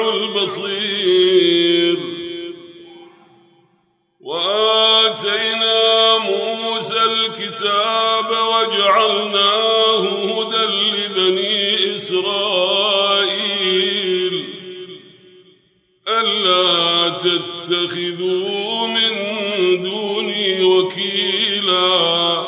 [0.00, 1.98] البصير
[4.20, 14.44] وآتينا موسى الكتاب وجعلناه هدى لبني إسرائيل
[16.08, 19.12] ألا تتخذوا من
[19.82, 22.46] دوني وكيلا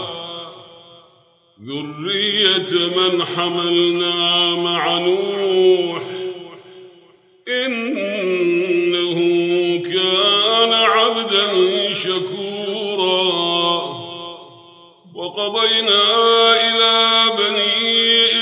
[1.66, 4.27] ذرية من حملناه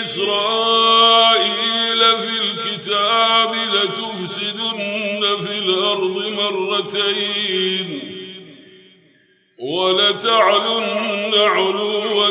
[0.06, 8.02] إسرائيل في الكتاب لتفسدن في الأرض مرتين
[9.62, 12.30] ولتعلن علوا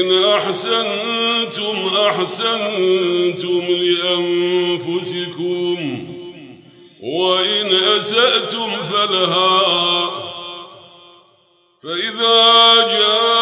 [0.00, 6.04] إن أحسنتم أحسنتم لأنفسكم
[7.02, 9.62] وإن أسأتم فلها
[11.82, 13.41] فإذا جاء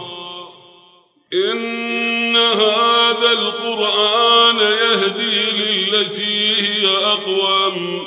[1.33, 5.51] إن هذا القرآن يهدي
[5.89, 8.01] للتي هي أقوم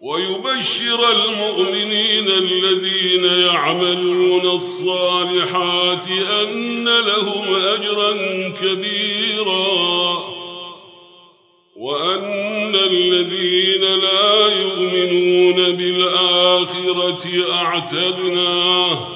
[0.00, 6.06] ويبشر المؤمنين الذين يعملون الصالحات
[6.42, 8.12] أن لهم أجرا
[8.62, 10.18] كبيرا
[11.76, 19.15] وأن الذين لا يؤمنون بالآخرة أعتدناه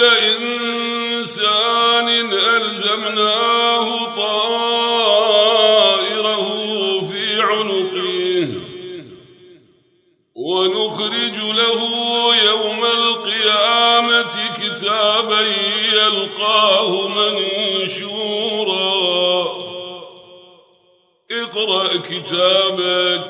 [0.00, 6.46] كل إنسان ألزمناه طائره
[7.10, 8.48] في عنقه
[10.34, 11.90] ونخرج له
[12.46, 14.30] يوم القيامة
[14.62, 15.40] كتابا
[15.92, 19.50] يلقاه منشورا
[21.30, 23.29] اقرأ كتابك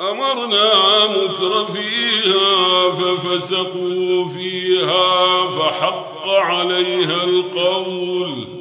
[0.00, 0.72] أمرنا
[1.06, 8.51] متر فيها ففسقوا فيها فحق عليها القول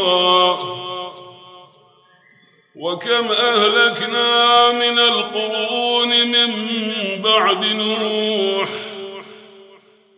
[2.76, 6.55] وكم أهلكنا من القرون من
[7.25, 8.69] بعد نوح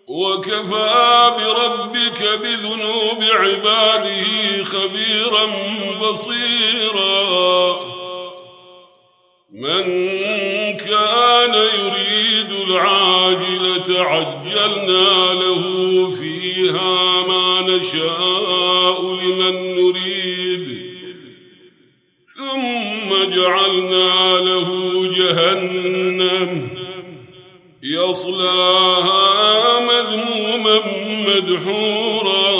[0.06, 5.46] وكفى بربك بذنوب عباده خبيرا
[6.00, 7.76] بصيرا
[9.52, 9.84] من
[10.76, 13.61] كان يريد العاجل
[13.98, 15.60] عجلنا له
[16.10, 20.82] فيها ما نشاء لمن نريد
[22.38, 24.68] ثم جعلنا له
[25.16, 26.68] جهنم
[27.82, 30.80] يصلاها مذموما
[31.26, 32.52] مدحورا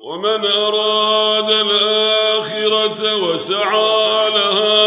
[0.00, 4.77] ومن أراد الآخرة وسعى لها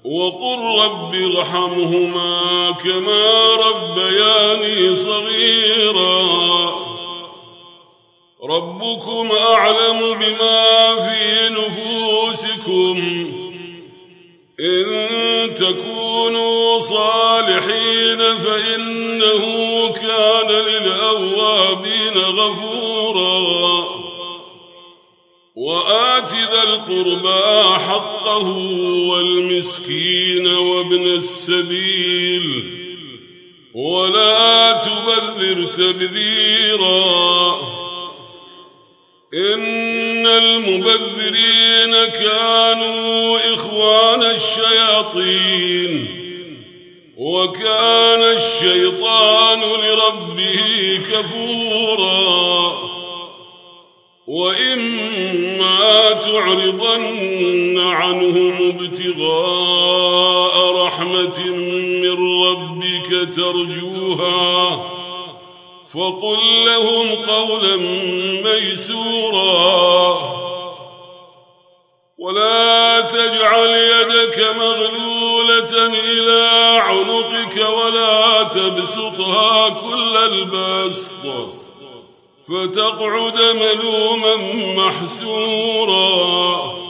[0.04, 2.40] وقل رب ارحمهما
[2.84, 6.79] كما ربياني صغيرا
[8.50, 13.02] ربكم أعلم بما في نفوسكم
[14.60, 14.84] إن
[15.54, 19.44] تكونوا صالحين فإنه
[19.88, 23.90] كان للأوابين غفورا
[25.56, 28.46] وآت ذا القربى حقه
[29.08, 32.64] والمسكين وابن السبيل
[33.74, 37.79] ولا تبذر تبذيراً
[39.34, 46.06] إن المبذرين كانوا إخوان الشياطين
[47.16, 50.60] وكان الشيطان لربه
[51.12, 52.72] كفورا
[54.26, 61.46] وإما تعرضن عنهم ابتغاء رحمة
[62.02, 64.99] من ربك ترجوها
[65.94, 67.76] فقل لهم قولا
[68.42, 70.20] ميسورا
[72.18, 76.48] ولا تجعل يدك مغلولة إلى
[76.80, 81.26] عنقك ولا تبسطها كل البسط
[82.48, 84.36] فتقعد ملوما
[84.84, 86.89] محسورا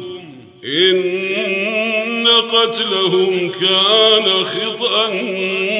[0.65, 5.07] إن قتلهم كان خطأ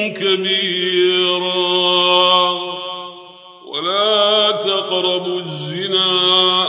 [0.08, 2.52] كبيرا
[3.66, 6.68] ولا تقربوا الزنا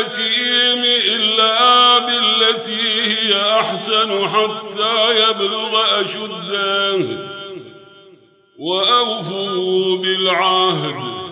[0.00, 7.08] يأتيهم إلا بالتي هي أحسن حتى يبلغ أشده
[8.58, 11.30] وأوفوا بالعهد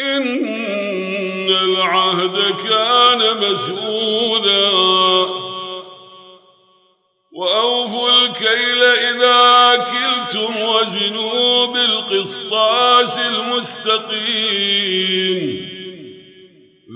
[0.00, 4.70] إن العهد كان مسؤولا
[7.32, 15.73] وأوفوا الكيل إذا كلتم وزنوا بالقسطاس المستقيم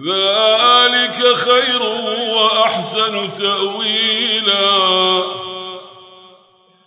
[0.06, 1.82] ذلك خير
[2.34, 4.78] وأحسن تأويلا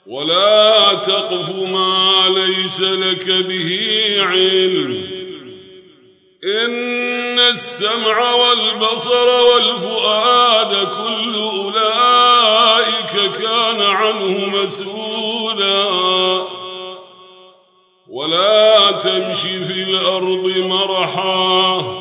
[0.08, 3.72] ولا تقف ما ليس لك به
[4.20, 5.08] علم
[6.44, 15.86] إن السمع والبصر والفؤاد كل أولئك كان عنه مسؤولا
[18.10, 22.00] ولا تمشي في الأرض مرحاً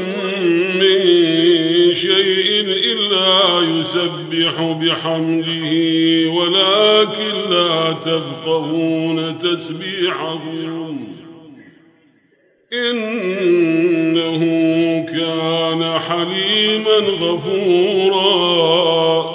[3.97, 5.71] يسبح بحمده
[6.31, 11.09] ولكن لا تفقهون تسبيحهم
[12.91, 14.41] إنه
[15.07, 19.35] كان حليما غفورا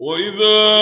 [0.00, 0.81] وإذا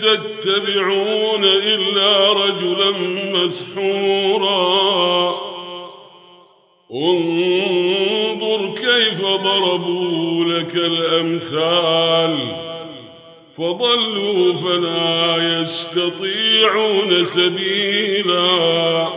[0.00, 2.90] تتبعون إلا رجلا
[3.32, 5.34] مسحورا
[6.92, 12.38] انظر كيف ضربوا لك الأمثال
[13.58, 19.08] فضلوا فلا يستطيعون سبيلا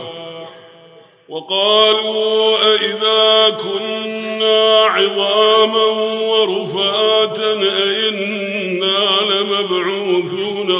[1.28, 5.84] وقالوا أئذا كنا عظاما
[6.22, 9.91] ورفاتا أئنا لمبعوثون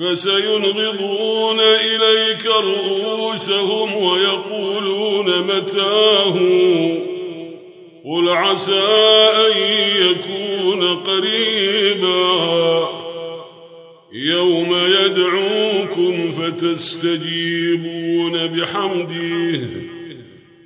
[0.00, 6.38] فسينغضون إليك رؤوسهم ويقولون متاه
[8.04, 8.82] قل عسى
[9.46, 9.52] أن
[10.10, 12.88] يكون قريبا
[14.12, 19.60] يوم يدعوكم فتستجيبون بحمده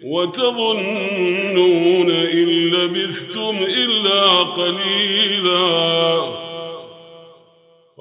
[0.05, 6.44] وتظنون إن لبثتم إلا قليلاً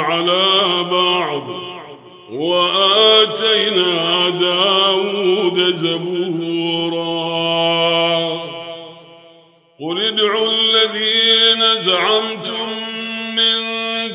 [0.00, 1.46] على بعض
[2.32, 7.00] وآتينا داود زبورا
[9.80, 12.68] قل ادعوا الذين زعمتم
[13.36, 13.58] من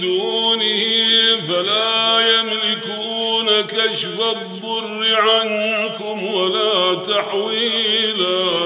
[0.02, 8.65] دونه فلا يملكون كشف الضر عنكم ولا تحويلاً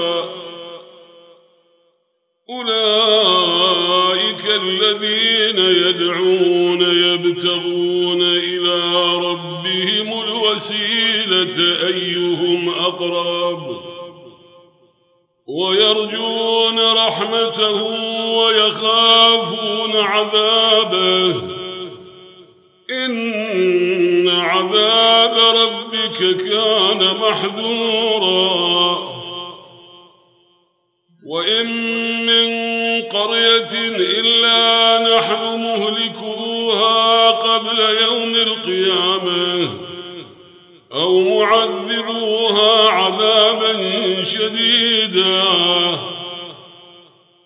[11.86, 13.76] أيهم أقرب
[15.46, 17.82] ويرجون رحمته
[18.36, 21.42] ويخافون عذابه
[23.06, 28.98] إن عذاب ربك كان محذورا
[31.26, 31.66] وإن
[32.26, 32.48] من
[33.02, 33.74] قرية
[34.18, 34.58] إلا
[35.16, 39.89] نحن مهلكوها قبل يوم القيامة
[41.00, 43.74] أو معذبوها عذابا
[44.24, 45.42] شديدا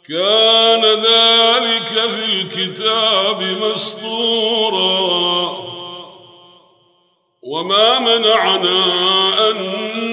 [0.08, 5.24] كان ذلك في الكتاب مسطورا
[7.42, 8.84] وما منعنا
[9.50, 9.56] أن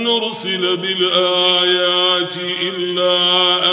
[0.03, 3.15] نرسل بالآيات إلا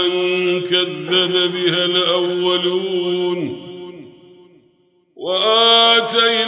[0.06, 3.68] أن كذب بها الأولون
[5.16, 6.47] وآتينا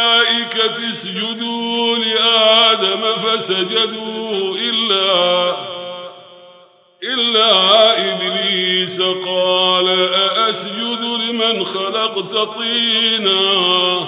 [0.65, 5.55] الملائكة اسجدوا لآدم فسجدوا إلا
[7.03, 7.51] إلا
[8.13, 13.99] إبليس قال أأسجد لمن خلقت طينا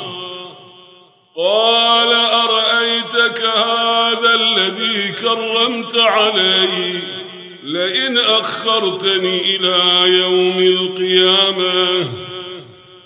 [1.37, 6.99] قال أرأيتك هذا الذي كرمت علي
[7.63, 9.79] لئن أخرتني إلى
[10.17, 12.22] يوم القيامة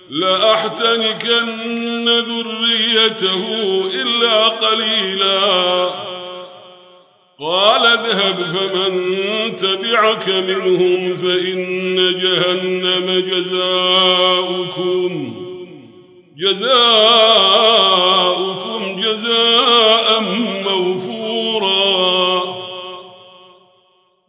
[0.10, 3.46] لأحتنكن ذريته
[3.94, 5.90] إلا قليلا
[7.40, 8.96] قال اذهب فمن
[9.56, 15.34] تبعك منهم فإن جهنم جزاؤكم
[16.38, 19.97] جزاؤكم جزاؤكم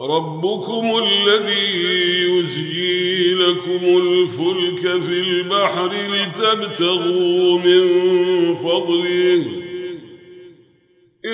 [0.00, 1.92] ربكم الذي
[2.30, 9.46] يزجي لكم الفلك في البحر لتبتغوا من فضله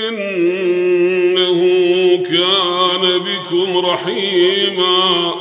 [0.08, 1.60] إنه
[2.16, 5.34] كان بكم رحيما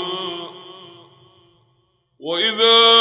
[2.20, 3.01] وإذا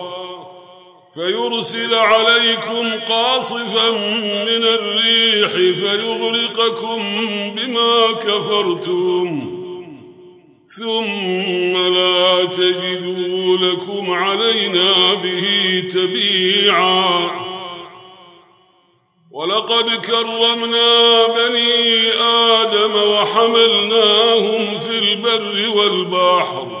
[1.15, 3.91] فيرسل عليكم قاصفا
[4.45, 7.01] من الريح فيغرقكم
[7.55, 9.51] بما كفرتم
[10.79, 15.47] ثم لا تجدوا لكم علينا به
[15.93, 17.29] تبيعا
[19.31, 22.09] ولقد كرمنا بني
[22.61, 26.80] آدم وحملناهم في البر والبحر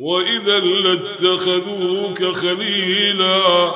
[0.00, 3.72] واذا لاتخذوك خليلا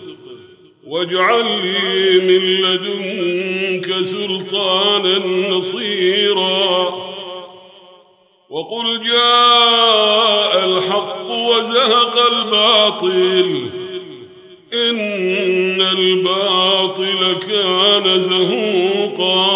[0.91, 5.17] واجعل لي من لدنك سلطانا
[5.49, 6.89] نصيرا
[8.49, 13.69] وقل جاء الحق وزهق الباطل
[14.73, 19.51] ان الباطل كان زهوقا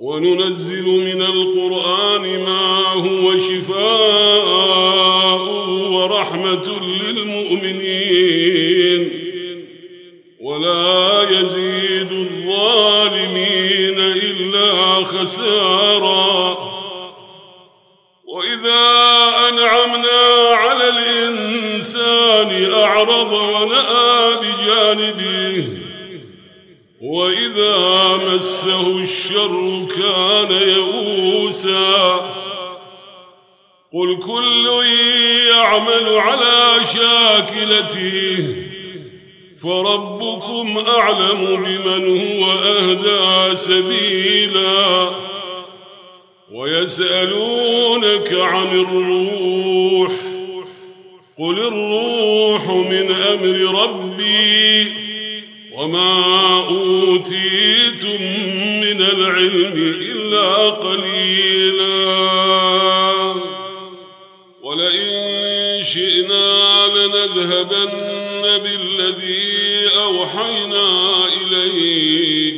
[0.00, 5.38] وننزل من القران ما هو شفاء
[5.92, 8.65] ورحمه للمؤمنين
[15.26, 16.56] خسارا
[18.26, 18.88] وإذا
[19.48, 25.78] أنعمنا على الإنسان أعرض ونأى بجانبه
[27.00, 32.14] وإذا مسه الشر كان يئوسا
[33.92, 34.70] قل كل
[35.48, 38.56] يعمل على شاكلته
[39.62, 45.08] فربكم أعلم بمن هو أهدى سبيلا
[46.52, 50.10] ويسألونك عن الروح
[51.38, 54.92] قل الروح من أمر ربي
[55.76, 56.14] وما
[56.68, 58.22] أوتيتم
[58.80, 59.72] من العلم
[60.12, 62.16] إلا قليلا
[64.62, 66.56] ولئن شئنا
[66.96, 68.15] لنذهبن
[68.46, 72.54] يكفرون بالذي أوحينا إليك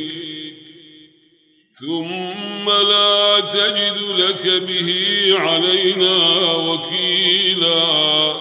[1.81, 4.95] ثم لا تجد لك به
[5.39, 8.35] علينا وكيلا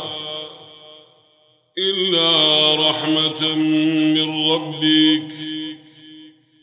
[1.79, 2.31] إلا
[2.91, 3.55] رحمة
[4.15, 5.33] من ربك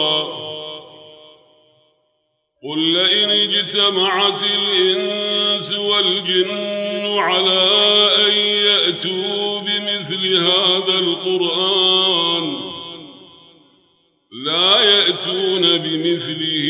[2.63, 3.26] قل لئن
[3.67, 6.51] اجتمعت الإنس والجن
[7.17, 7.67] على
[8.27, 12.55] أن يأتوا بمثل هذا القرآن
[14.45, 16.61] لا يأتون بمثله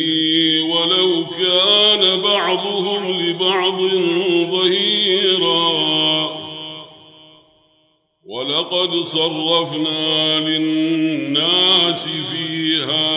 [0.62, 3.82] ولو كان بعضهم لبعض
[4.52, 5.78] ظهيرا
[8.26, 13.17] ولقد صرفنا للناس في هذا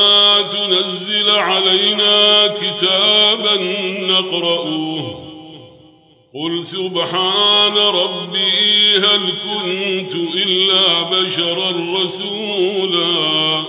[0.53, 3.55] تنزل علينا كتابا
[4.01, 5.15] نقرأه
[6.35, 11.71] قل سبحان ربي هل كنت إلا بشرا
[12.05, 13.65] رسولا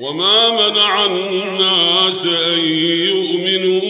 [0.00, 3.89] وما منع الناس أن يؤمنوا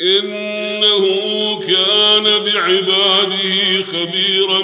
[0.00, 1.04] إنه
[1.60, 4.60] كان بعباده خبيرا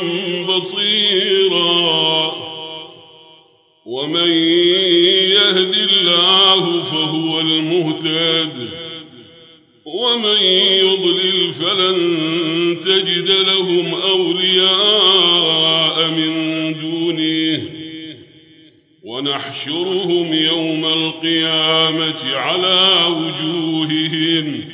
[0.47, 2.35] بصيرا
[3.87, 4.29] ومن
[5.31, 8.69] يهد الله فهو المهتد
[9.85, 11.97] ومن يضلل فلن
[12.85, 16.35] تجد لهم أولياء من
[16.81, 17.71] دونه
[19.03, 24.74] ونحشرهم يوم القيامة على وجوههم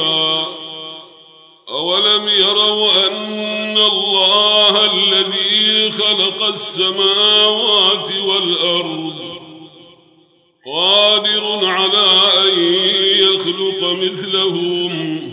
[1.69, 9.15] أولم يروا أن الله الذي خلق السماوات والأرض
[10.65, 12.07] قادر على
[12.47, 12.59] أن
[13.23, 15.32] يخلق مثلهم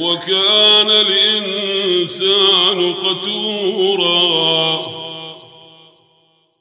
[0.00, 4.80] وكان الإنسان قتورا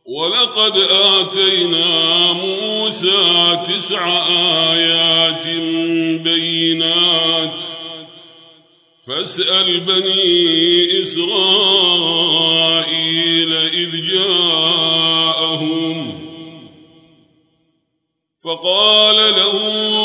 [0.06, 4.28] ولقد آتينا موسى تسع
[4.78, 5.48] آيات
[6.22, 7.60] بينات
[9.08, 16.20] فاسأل بني إسرائيل إذ جاءهم
[18.44, 19.60] فقال له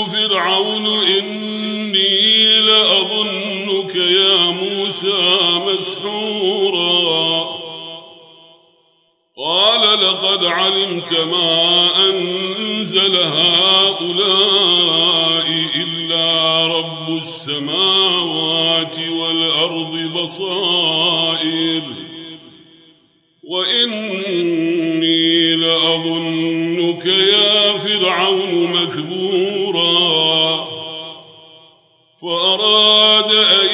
[0.06, 1.03] فرعون
[5.02, 5.10] موسى
[5.74, 7.58] مسحورا
[9.44, 21.82] قال لقد علمت ما أنزل هؤلاء إلا رب السماوات والأرض بصائر
[23.44, 30.24] وإني لأظنك يا فرعون مثبورا
[32.22, 33.73] فأراد أن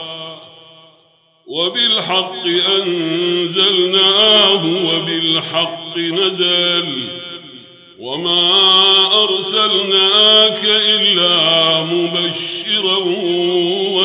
[1.51, 2.45] وبالحق
[2.79, 7.07] أنزلناه وبالحق نزل
[7.99, 8.49] وما
[9.23, 12.97] أرسلناك إلا مبشرا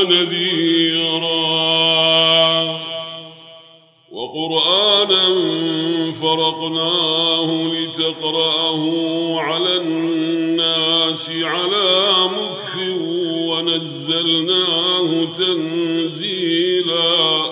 [0.03, 1.47] ونذيرا
[4.13, 5.29] وقرآنا
[6.27, 8.83] فرقناه لتقرأه
[9.41, 12.79] على الناس على مكف
[13.37, 17.45] ونزلناه تنزيلا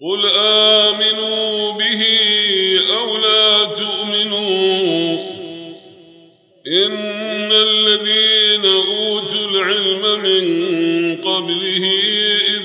[0.00, 2.04] قل آمنوا به
[2.98, 5.14] أو لا تؤمنوا
[6.66, 10.44] إن الذين أوتوا العلم من
[11.16, 11.92] قبله